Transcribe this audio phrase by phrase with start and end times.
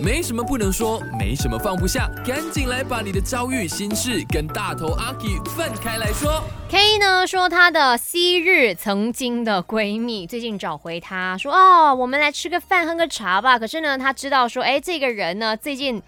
[0.00, 6.42] 没什么不能说，没什么放不下，赶紧来把你的遭遇、心事跟大头阿 K 分开来说。
[6.68, 13.58] K 呢说她的昔日曾经的闺蜜最近找回她，说哦，我们来吃个饭，喝个茶吧。
[13.58, 16.02] 可是呢，她知道说，哎，这个人呢最近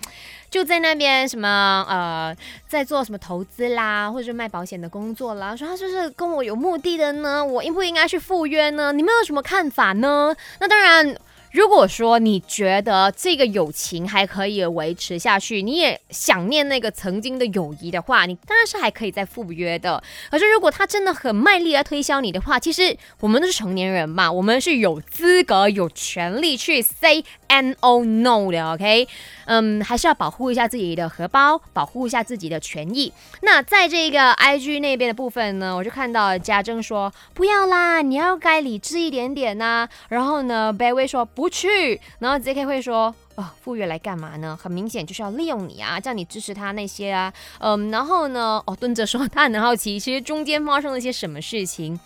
[0.50, 2.36] 就在那边什么呃，
[2.66, 5.54] 在做什么投资啦，或者是卖保险的工作啦。
[5.54, 8.92] 说他就是跟我有目的的呢，我应不应该去赴约呢？
[8.92, 10.34] 你们有什么看法呢？
[10.58, 11.16] 那当然。
[11.55, 20.02] 如果说你觉得这个友情还可以维持下去，你也想念那个曾经的友谊的话，你当然是还可以再赴约的。
[20.33, 29.06] 可是如果他真的很卖力来推销你的话，其实我们都是成年人嘛，我们是有资格、有权利去 say no no 的，OK？
[29.45, 33.12] 嗯，还是要保护一下自己的荷包，保护一下自己的权益。
[33.42, 39.89] 那在这个 IG 那边的部分呢，我就看到家珍说不要啦，你要该理智一点点呐。
[40.09, 41.44] 然后呢，贝威说不。
[41.45, 42.65] 不去，然后 J.K.
[42.65, 44.59] 会说哦，赴约来干嘛呢？
[44.59, 52.01] 很明显就是要利用你啊，叫你支持他那些啊，嗯，然后呢，哦，蹲着说他很好奇，其实中间发生了些什么事情，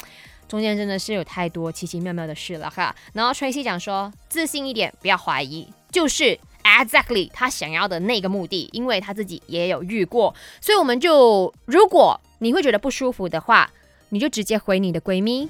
[0.48, 2.92] 中间真的是有太多奇奇妙妙的事了哈。
[3.12, 13.70] 然后 Tracy 讲说，自信一点，不要怀疑，就是 exactly 他想要的那个目的，因为他自己也有遇过，所以我们就如果你会觉得不舒服的话，
[14.08, 15.48] 你就直接回你的闺蜜。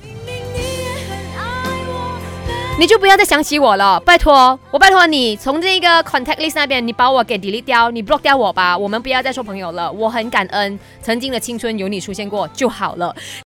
[2.78, 9.90] 你就不要再想起我了，拜托，我拜托你从这个 contact list 那边，你把我给 delete 掉，你 block 掉我吧，我们不要再做朋友了。
[9.90, 13.12] 我很感恩曾经的青春有你出现过就好了。